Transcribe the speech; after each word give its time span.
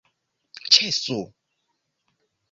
ĉesu 0.75 1.17